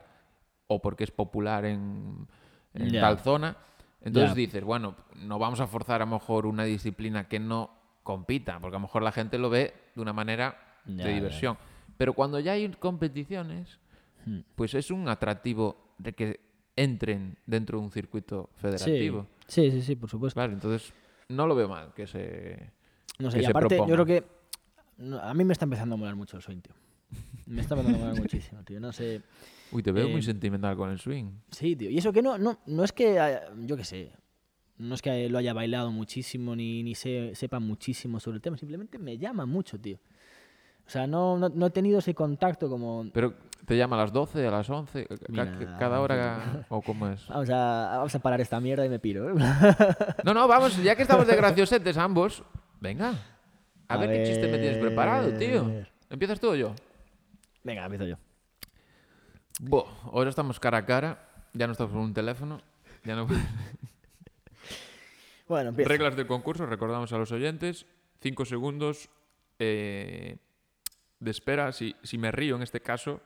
[0.67, 2.29] o porque es popular en,
[2.73, 3.57] tal zona.
[4.01, 7.71] Entonces dices, bueno, no vamos a forzar a lo mejor una disciplina que no
[8.03, 11.57] compita, porque a lo mejor la gente lo ve de una manera de diversión.
[11.97, 13.79] Pero cuando ya hay competiciones,
[14.25, 14.41] Hmm.
[14.55, 16.41] pues es un atractivo de que
[16.77, 19.27] entren dentro de un circuito federativo.
[19.47, 20.43] sí, sí, sí, por supuesto.
[20.43, 20.93] Entonces
[21.29, 22.71] no lo veo mal que se...
[23.19, 24.25] No sé, y aparte, yo creo que
[25.03, 26.73] no, a mí me está empezando a molar mucho el swing, tío.
[27.47, 28.81] Me está empezando a molar muchísimo, tío.
[28.81, 29.21] No sé.
[29.73, 31.31] Uy, te veo muy Eh, sentimental con el swing.
[31.51, 31.91] Sí, tío.
[31.91, 34.13] Y eso que no, no, no es que, haya- yo qué sé,
[34.79, 38.57] no es que lo haya bailado muchísimo ni, ni se- sepa muchísimo sobre el tema,
[38.57, 39.99] simplemente me llama mucho, tío.
[40.87, 43.07] O sea, no, no, no he tenido ese contacto como...
[43.15, 43.35] Pero
[43.67, 47.09] te llama a las 12, a las 11, ca- Mira, ca- cada hora o cómo
[47.09, 47.27] es.
[47.29, 49.31] Vamos a, vamos a parar esta mierda y me piro.
[49.31, 49.35] ¿eh?
[50.25, 52.43] No, no, vamos, ya que estamos de graciosetes ambos,
[52.81, 53.15] venga.
[53.93, 55.71] A, A ver, qué chiste me tienes preparado, tío.
[56.09, 56.75] ¿Empiezas tú o yo?
[57.63, 58.17] Venga, empiezo yo.
[59.61, 62.61] Buah, ahora estamos cara a cara, ya no estamos con un teléfono.
[63.05, 63.27] Ya no...
[65.49, 65.89] Bueno, empiezo.
[65.91, 67.85] Reglas del concurso, recordamos a los oyentes.
[68.23, 69.11] Cinco segundos
[69.59, 70.39] eh,
[71.21, 71.73] de espera.
[71.73, 73.21] Si, si me río en este caso,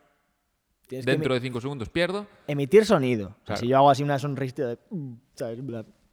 [0.89, 2.27] Tienes dentro de cinco segundos pierdo.
[2.49, 3.37] emitir sonido.
[3.45, 4.79] O sea, si yo hago así una sonrisita de...
[5.35, 5.61] ¿sabes?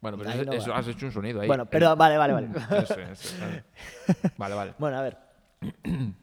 [0.04, 0.76] Bueno, pero eso, no eso va.
[0.80, 1.46] has hecho un sonido ahí.
[1.46, 2.48] Bueno, pero vale, vale, vale.
[2.82, 3.64] Eso, eso, vale.
[4.36, 4.74] Vale, vale.
[4.76, 5.16] Bueno, a ver.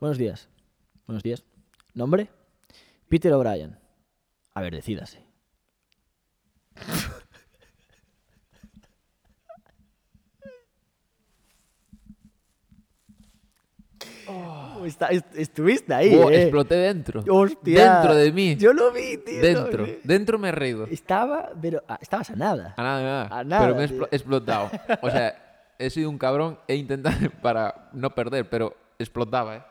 [0.00, 0.48] Buenos días.
[1.06, 1.44] Buenos días.
[1.92, 2.30] ¿Nombre?
[3.10, 3.76] Peter O'Brien.
[4.54, 5.22] A ver, decídase.
[14.84, 16.42] Está- est- estuviste ahí, eh.
[16.42, 17.22] exploté dentro.
[17.28, 17.94] Hostia.
[17.94, 18.56] Dentro de mí.
[18.56, 19.40] Yo lo vi, tío.
[19.40, 19.84] Dentro.
[19.84, 19.98] vi.
[20.04, 20.86] Dentro me he reído.
[20.86, 22.74] Estaba, pero ah, estabas a nada.
[22.76, 23.28] A nada, nada.
[23.40, 24.70] A nada, pero me he explotado.
[25.00, 29.62] O sea, he sido un cabrón e intentado para no perder, pero explotaba, ¿eh?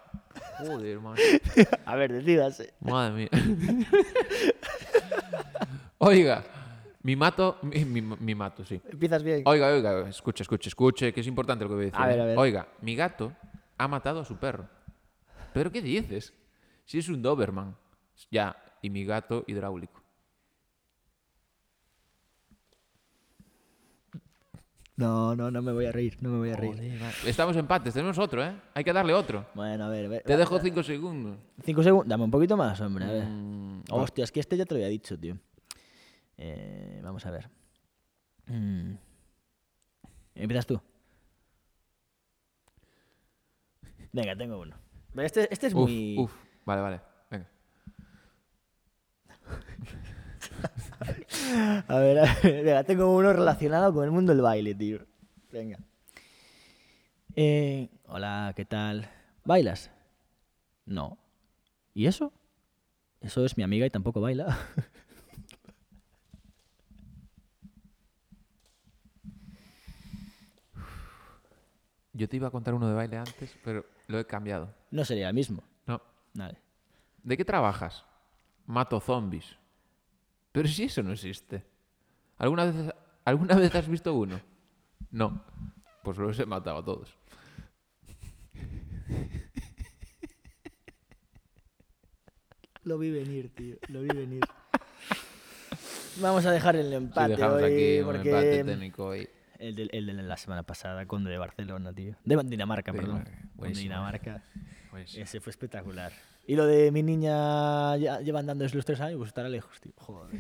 [0.59, 1.15] Joder, man.
[1.85, 2.73] A ver, decídase.
[2.79, 3.29] Madre mía.
[5.97, 6.43] Oiga,
[7.03, 8.81] mi mato, mi, mi- mi mato, sí.
[8.91, 9.43] Empiezas bien.
[9.45, 12.01] Oiga, oiga, escuche, escuche, escuche, que es importante lo que voy a decir.
[12.01, 12.21] A ver, ¿eh?
[12.21, 12.37] a ver.
[12.37, 13.31] Oiga, mi gato
[13.77, 14.65] ha matado a su perro.
[15.53, 16.33] ¿Pero qué dices?
[16.85, 17.75] Si es un Doberman.
[18.29, 20.01] Ya, y mi gato hidráulico.
[24.95, 27.01] No, no, no me voy a reír, no me voy a reír.
[27.25, 28.53] Estamos empates, tenemos otro, ¿eh?
[28.75, 29.47] Hay que darle otro.
[29.55, 30.23] Bueno, a ver, a ver.
[30.23, 31.39] Te dejo cinco segundos.
[31.63, 32.07] Cinco segundos.
[32.07, 33.05] Dame un poquito más, hombre.
[33.05, 33.25] A ver.
[33.25, 35.37] Mm, Hostia, es que este ya te lo había dicho, tío.
[36.37, 37.49] Eh, vamos a ver.
[38.45, 38.93] Mm.
[40.35, 40.79] ¿Empiezas tú?
[44.11, 44.75] Venga, tengo uno.
[45.17, 46.17] Este, este es uf, muy.
[46.17, 46.33] uf.
[46.65, 47.01] Vale, vale.
[47.29, 47.47] Venga.
[51.87, 54.99] A ver, a ver, venga, tengo uno relacionado con el mundo del baile, tío.
[55.51, 55.79] Venga.
[57.35, 59.09] Eh, hola, ¿qué tal?
[59.43, 59.91] ¿Bailas?
[60.85, 61.17] No.
[61.93, 62.31] ¿Y eso?
[63.19, 64.57] Eso es mi amiga y tampoco baila.
[72.13, 74.73] Yo te iba a contar uno de baile antes, pero lo he cambiado.
[74.91, 75.63] No sería el mismo.
[75.87, 76.01] No.
[76.33, 76.57] Vale.
[77.23, 78.05] ¿De qué trabajas?
[78.65, 79.57] Mato zombies.
[80.51, 81.63] Pero si eso no existe.
[82.37, 82.93] ¿Alguna vez,
[83.23, 84.41] ¿Alguna vez has visto uno?
[85.11, 85.41] No.
[86.03, 87.15] Pues los he matado a todos.
[92.83, 93.75] Lo vi venir, tío.
[93.89, 94.41] Lo vi venir.
[96.19, 99.29] Vamos a dejar el Sí, empate dejamos hoy, aquí un porque empate técnico hoy.
[99.61, 102.15] El de, el de la semana pasada con de Barcelona, tío.
[102.25, 103.23] De Dinamarca, De perdón.
[103.23, 103.83] Con Buenísimo.
[103.83, 104.43] Dinamarca.
[104.89, 106.11] Pues, Ese fue espectacular.
[106.47, 109.79] Y lo de mi niña ya lleva andando desde los tres años, pues estará lejos,
[109.79, 109.93] tío.
[109.95, 110.39] Joder.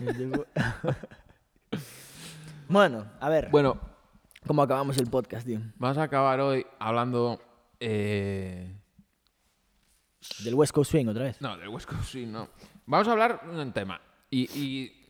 [2.68, 3.78] bueno, a ver, Bueno,
[4.46, 5.60] ¿cómo acabamos el podcast, tío?
[5.76, 7.40] vamos a acabar hoy hablando...
[7.80, 8.74] eh,
[10.44, 11.40] Del West Coast Swing otra vez.
[11.40, 12.48] No, del West Coast sí, no.
[12.86, 14.00] Vamos a hablar de un tema.
[14.30, 15.06] Y, y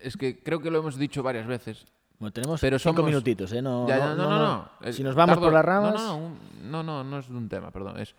[0.00, 1.86] es que creo que lo hemos dicho varias veces.
[2.18, 3.60] Bueno, tenemos Pero cinco somos- minutitos, ¿eh?
[3.62, 4.92] No, Ya, ya, no, no, no.
[4.92, 5.94] Si nos vamos tardo- por las ramas...
[5.94, 7.98] No, no, un- no, no, no es de un tema, perdón.
[8.00, 8.14] Es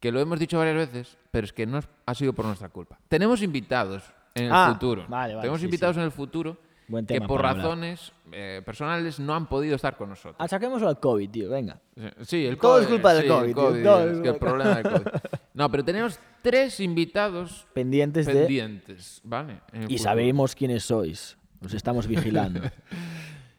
[0.00, 2.68] que lo hemos dicho varias veces, pero es que no es- ha sido por nuestra
[2.68, 2.98] culpa.
[3.08, 4.02] Tenemos invitados
[4.34, 5.02] en el Ah, futuro.
[5.08, 6.56] vale, vale, Tenemos sí, invitados en el futuro
[6.88, 7.64] Buen que tema por para hablar.
[7.66, 10.36] razones eh, personales no han podido estar con nosotros.
[10.38, 11.78] Achaquémoslo al COVID, tío, venga.
[12.22, 14.22] Sí, el Todo es COVID, culpa del sí, COVID, el tío, COVID, todo es es
[14.22, 15.06] que el problema del COVID.
[15.54, 18.32] No, pero tenemos tres invitados Pendientes de...
[18.34, 19.60] pendientes, ¿vale?
[19.72, 20.02] En el Y futuro.
[20.02, 21.38] sabemos quiénes sois.
[21.66, 22.60] Os estamos vigilando.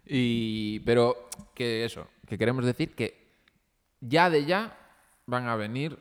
[0.10, 3.28] Y, pero que eso, que queremos decir que
[4.00, 4.78] ya de ya
[5.26, 6.00] van a venir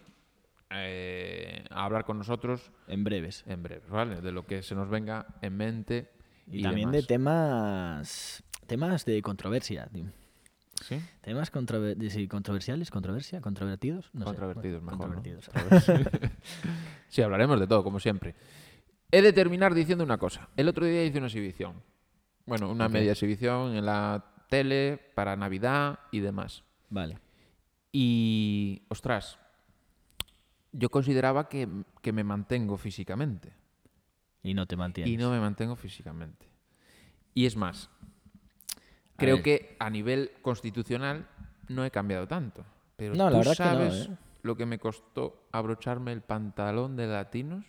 [0.70, 3.42] eh, a hablar con nosotros en breves.
[3.48, 4.20] en breve, ¿vale?
[4.20, 6.08] De lo que se nos venga en mente.
[6.46, 7.02] Y, Y, también demás.
[7.02, 8.42] de temas...
[8.68, 10.04] Temas de controversia, tío.
[10.82, 11.00] ¿Sí?
[11.22, 14.10] Temas controver- sí, controversiales, controversia, controvertidos.
[14.12, 14.24] No sé.
[14.26, 15.22] Controvertidos, Bueno, mejor, ¿no?
[15.22, 16.30] controvertidos.
[17.08, 18.36] Sí, hablaremos de todo, como siempre.
[19.10, 20.48] He de terminar diciendo una cosa.
[20.56, 21.82] El otro día hice una exhibición.
[22.46, 26.62] Bueno, una media exhibición en la tele para Navidad y demás.
[26.88, 27.18] Vale.
[27.92, 29.38] Y, ostras,
[30.72, 31.68] yo consideraba que,
[32.02, 33.52] que me mantengo físicamente.
[34.42, 35.12] Y no te mantienes.
[35.12, 36.46] Y no me mantengo físicamente.
[37.34, 37.90] Y es más,
[39.16, 39.44] creo ver.
[39.44, 41.26] que a nivel constitucional
[41.68, 42.64] no he cambiado tanto.
[42.96, 44.16] Pero No, la tú verdad que no, sabes ¿eh?
[44.42, 47.64] lo que me costó abrocharme el pantalón de latinos.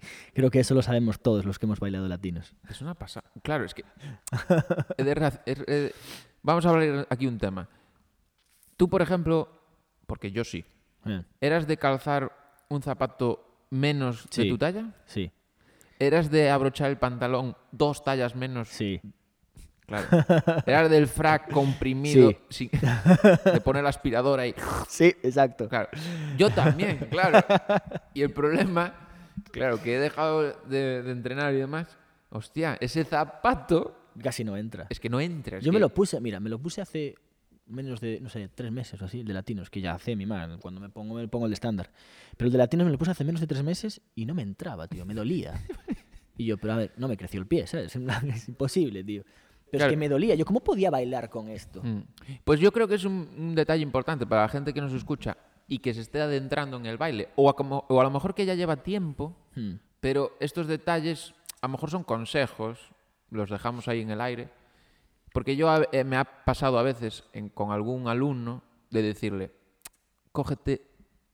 [0.34, 2.54] Creo que eso lo sabemos todos los que hemos bailado latinos.
[2.68, 3.30] Es una pasada.
[3.42, 3.84] Claro, es que.
[6.42, 7.68] vamos a hablar aquí un tema.
[8.76, 9.48] Tú, por ejemplo,
[10.06, 10.64] porque yo sí,
[11.06, 12.32] Eh, ¿eras de calzar
[12.68, 14.48] un zapato menos de Sí.
[14.48, 14.94] tu talla?
[15.06, 15.30] Sí,
[16.00, 18.68] ¿Eras de abrochar el pantalón dos tallas menos?
[18.68, 19.00] sí.
[19.86, 20.06] Claro.
[20.66, 24.54] ¿Eras del frac comprimido sin- de poner la aspiradora y.
[24.86, 25.66] Sí, exacto.
[25.66, 25.88] Claro.
[26.36, 27.38] Yo también, claro.
[28.12, 29.07] Y el problema,
[29.50, 31.96] claro, que he dejado de, de entrenar y demás.
[32.30, 34.86] Hostia, ese zapato Casi no entra.
[34.90, 35.58] es que no entra.
[35.58, 37.14] es Yo me que- lo puse, mira, me lo puse hace
[37.66, 40.58] menos de, no sé, tres meses o así, de latinos, que ya hace mi man,
[40.58, 41.90] cuando me pongo, me pongo el de estándar.
[42.36, 44.42] Pero el de latinos me lo puse hace menos de tres meses y no me
[44.42, 45.54] entraba, tío, me dolía.
[46.36, 47.94] Y yo, pero a ver, no me creció el pie, ¿sabes?
[47.96, 49.22] En plan, Es imposible, tío.
[49.70, 49.90] Pero Claro.
[49.90, 50.34] es que me dolía.
[50.34, 51.82] Yo, ¿cómo podía bailar con esto?
[51.82, 52.00] Mm.
[52.42, 55.36] Pues yo creo que es un, un detalle importante para la gente que nos escucha
[55.68, 57.28] y que se esté adentrando en el baile.
[57.36, 59.74] O a, como- o a lo mejor que ya lleva tiempo, Hmm.
[60.00, 62.90] pero estos detalles a lo mejor son consejos,
[63.30, 64.48] los dejamos ahí en el aire.
[65.32, 69.52] Porque yo eh, me ha pasado a veces en- con algún alumno de decirle,
[70.32, 70.82] cógete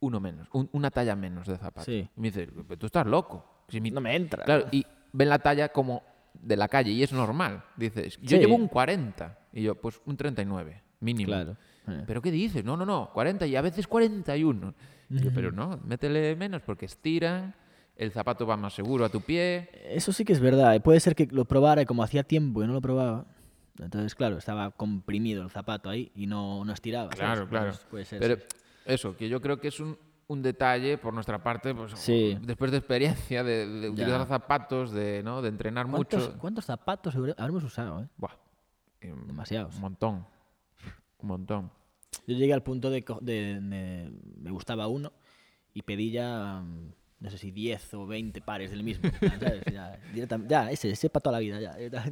[0.00, 1.84] uno menos, un- una talla menos de zapato.
[1.84, 2.08] Sí.
[2.16, 3.64] Y me dice, "Pero tú estás loco.
[3.68, 4.44] Si mi- No me entra.
[4.44, 6.02] Claro, y ven la talla como
[6.34, 7.64] de la calle y es normal.
[7.76, 8.38] Dices, yo Sí.
[8.38, 11.28] llevo un 40 y yo, pues un 39, mínimo.
[11.28, 11.56] Claro.
[11.88, 12.04] Eh.
[12.06, 12.64] ¿Pero qué dices?
[12.64, 14.74] No, no, no, 40 y a veces 41.
[15.10, 17.54] Y yo, pero no, métele menos porque estiran,
[17.96, 19.68] el zapato va más seguro a tu pie.
[19.90, 20.74] Eso sí que es verdad.
[20.74, 20.80] eh.
[20.80, 23.26] Puede ser que lo probara y como hacía tiempo que no lo probaba.
[23.78, 27.06] Entonces, claro, estaba comprimido el zapato ahí y no, no estiraba.
[27.06, 27.18] ¿sabes?
[27.18, 27.64] Claro, claro.
[27.66, 28.42] Entonces, puede ser, Pero sí.
[28.86, 32.38] eso, que yo creo que es un, un detalle por nuestra parte, pues, Sí.
[32.42, 34.26] después de experiencia, de, de utilizar Ya.
[34.26, 35.42] zapatos, de, ¿no?
[35.42, 36.38] de entrenar ¿Cuántos, mucho.
[36.38, 38.00] ¿Cuántos zapatos habre- habremos usado?
[38.02, 38.06] eh?
[38.16, 38.32] Buah,
[39.00, 39.74] em, Demasiados.
[39.74, 40.26] Un montón.
[41.24, 41.70] Un montón.
[42.26, 44.10] Yo llegué al punto de, de- de-
[44.42, 45.10] me gustaba uno
[45.72, 49.10] y pedí ya, mm, no sé si 10 o 20 pares del mismo.
[49.40, 49.62] ¿sabes?
[50.48, 51.60] Ya, ese, ese para toda la vida.
[51.60, 52.04] Ya.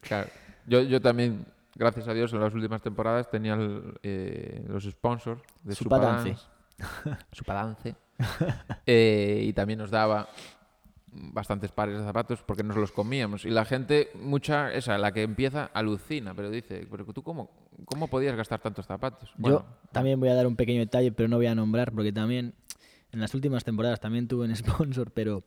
[0.00, 0.28] Claro.
[0.66, 5.40] Yo, yo también, gracias a Dios, en las últimas temporadas tenía el, eh, los sponsors
[5.62, 5.74] de.
[5.76, 6.36] Supadance.
[7.32, 7.94] Supadance.
[8.86, 10.28] Eh, y también nos daba
[11.12, 13.44] bastantes pares de zapatos porque nos los comíamos.
[13.44, 17.50] Y la gente, mucha, esa, la que empieza, alucina, pero dice, pero tú cómo,
[17.84, 19.32] cómo podías gastar tantos zapatos?
[19.36, 22.12] Bueno, Yo también voy a dar un pequeño detalle, pero no voy a nombrar porque
[22.12, 22.54] también
[23.12, 25.44] en las últimas temporadas también tuve un sponsor, pero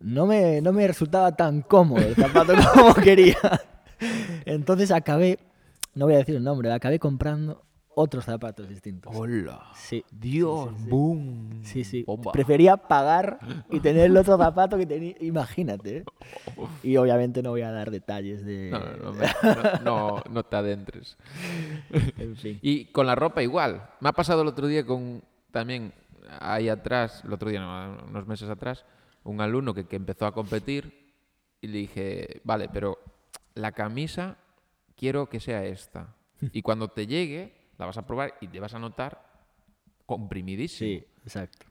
[0.00, 3.36] no me, no me resultaba tan cómodo el zapato como quería.
[4.44, 5.38] Entonces acabé,
[5.94, 9.14] no voy a decir el nombre, acabé comprando otros zapatos distintos.
[9.14, 9.70] ¡Hola!
[9.74, 10.70] Sí, ¡Dios!
[10.88, 11.60] ¡Boom!
[11.64, 12.02] sí, sí.
[12.04, 12.32] Bomba.
[12.32, 13.38] Prefería pagar
[13.70, 15.98] y tener el otro zapato que tenía, imagínate.
[15.98, 16.04] ¿eh?
[16.82, 18.70] Y obviamente no voy a dar detalles de...
[18.70, 19.26] No, no, me-
[19.84, 21.16] no, no- no te adentres.
[22.18, 22.58] En fin.
[22.62, 23.90] Y con la ropa igual.
[24.00, 25.92] Me ha pasado el otro día con también
[26.40, 28.84] ahí atrás, el otro día, no, unos meses atrás,
[29.24, 31.12] un alumno que, que empezó a competir
[31.60, 32.98] y le dije, vale, pero
[33.54, 34.36] la camisa
[34.96, 36.14] quiero que sea esta.
[36.52, 39.20] Y cuando te llegue, la vas a probar y te vas a notar
[40.06, 40.88] comprimidísimo.
[41.00, 41.66] Sí, exacto.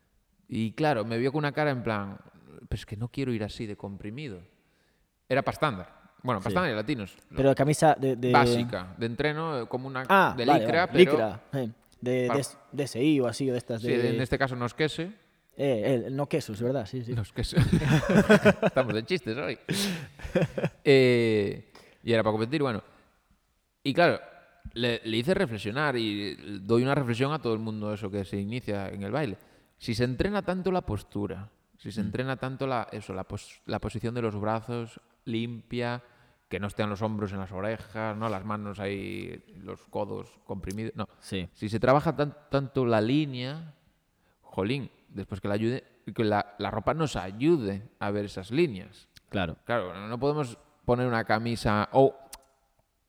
[0.47, 2.17] Y claro, me vio con una cara en plan,
[2.67, 4.41] pues es que no quiero ir así de comprimido.
[5.29, 5.99] Era para estándar.
[6.23, 6.53] Bueno, para Sí.
[6.55, 7.15] estándar y latinos.
[7.35, 8.15] Pero camisa de...
[8.15, 11.69] de- Básica, de entreno, eh, como una Ah, de vale, licra, vale, pero licra, eh,
[12.01, 12.39] de, Para-
[12.71, 14.09] de, DSI o así, o de estas sí, de...
[14.15, 15.03] en este caso no es queso.
[15.03, 16.85] Eh, el- no quesos, ¿verdad?
[16.87, 17.13] Sí, sí.
[17.13, 17.57] No es queso.
[18.63, 19.59] Estamos de chistes hoy.
[20.83, 21.71] Eh,
[22.03, 22.81] y era para competir, bueno.
[23.83, 24.19] Y claro,
[24.73, 28.37] le, le hice reflexionar y doy una reflexión a todo el mundo eso que se
[28.39, 29.37] inicia en el baile.
[29.77, 33.79] Si se entrena tanto la postura, si se entrena tanto la, eso, la, pos- la
[33.79, 36.03] posición de los brazos limpia,
[36.49, 40.93] que no estén los hombros en las orejas, no las manos ahí, los codos comprimidos,
[40.95, 41.07] no.
[41.19, 41.47] Sí.
[41.53, 43.75] Si se trabaja tan- tanto la línea,
[44.41, 49.07] jolín, después que la ayude, que la, la ropa nos ayude a ver esas líneas.
[49.29, 49.57] Claro.
[49.63, 52.15] Claro, no- no podemos poner una camisa o,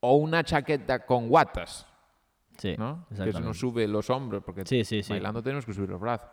[0.01, 1.87] o una chaqueta con guatas,
[2.59, 2.75] Sí.
[2.79, 3.07] ¿no?
[3.09, 3.41] Que exactamente.
[3.49, 6.29] nos sube los hombros, porque Sí, sí, bailando tenemos que subir los brazos.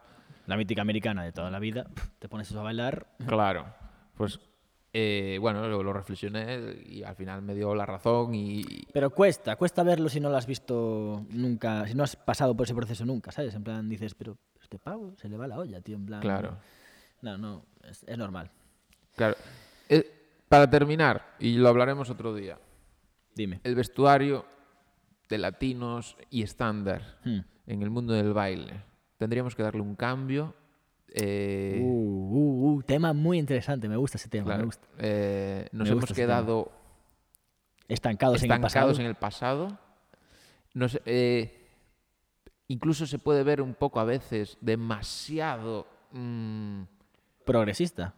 [0.45, 1.87] La mítica americana de toda la vida.
[2.19, 3.07] Te pones eso a bailar.
[3.25, 3.65] Claro,
[4.15, 4.39] pues
[4.93, 9.55] eh, bueno, lo, lo reflexioné y al final me dio la razón y Pero cuesta,
[9.57, 13.05] cuesta verlo si no lo has visto nunca, si no has pasado por ese proceso
[13.05, 13.53] nunca, ¿sabes?
[13.55, 16.21] En plan dices, pero este pavo se le va la olla, tío, en plan.
[16.21, 16.57] claro,
[17.21, 18.49] No, no, es, es normal.
[19.15, 19.35] claro.
[19.89, 20.13] Eh,
[20.49, 22.57] para terminar, y lo hablaremos otro día,
[23.37, 23.61] Dime.
[23.63, 24.45] el vestuario
[25.29, 27.39] de latinos y estándar Hmm.
[27.67, 28.83] en el mundo del baile.
[29.17, 30.53] Tendríamos que darle un cambio.
[31.09, 34.87] eh, Uh, uh, uh, tema muy interesante, me gusta ese tema, claro, me gusta.
[34.99, 36.71] eh, nos Me hemos gusta quedado
[37.87, 38.67] Estancados, en el pasado.
[38.67, 39.79] estancados en el pasado.
[40.73, 41.69] Nos- eh,
[42.67, 45.87] incluso se puede ver un poco a veces demasiado...
[46.11, 46.81] mm,
[47.45, 48.13] Progresista.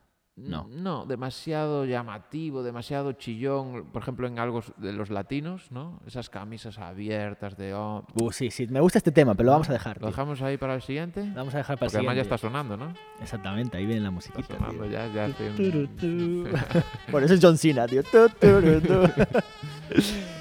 [0.47, 0.67] No.
[0.69, 3.86] No, demasiado llamativo, demasiado chillón.
[3.91, 5.99] Por ejemplo, en algo de los latinos, ¿no?
[6.08, 7.73] Esas camisas abiertas de...
[7.75, 9.97] Uh, sí, sí, me gusta este tema, pero lo vamos a dejar.
[9.97, 10.08] ¿Lo tío.
[10.10, 11.25] dejamos ahí para el siguiente?
[11.25, 12.36] Lo vamos a dejar para el Porque además ya siguiente.
[12.36, 12.93] está sonando, ¿no?
[13.21, 14.56] Exactamente, ahí viene la Está musiquita.
[14.56, 14.91] sonando tío.
[14.91, 15.30] ya, ya.
[17.12, 18.02] Por eso es John Cena, tío.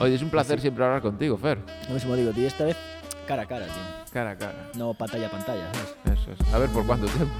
[0.00, 1.58] Oye, es un placer siempre hablar contigo, Fer.
[1.88, 2.76] Lo mismo digo, tío, esta vez
[3.26, 3.74] cara a cara, tío.
[4.12, 4.70] Cara a cara.
[4.76, 6.20] No pantalla a pantalla, ¿sabes?
[6.20, 6.54] Eso es.
[6.54, 7.32] A ver por cuánto tiempo.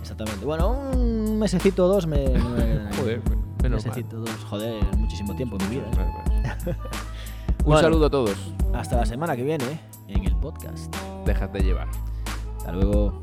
[0.00, 0.44] Exactamente.
[0.44, 2.28] Bueno, un mesecito o dos me...
[2.28, 3.94] me- Joder, un menos mal.
[3.96, 5.86] mesecito o dos, joder, muchísimo tiempo en mi vida.
[6.66, 6.74] ¿eh?
[7.60, 7.80] Un Bueno.
[7.80, 8.36] saludo a todos.
[8.74, 9.80] Hasta la semana que viene, ¿eh?
[10.08, 10.94] en el podcast.
[11.24, 11.88] Déjate llevar.
[12.58, 13.22] Hasta luego.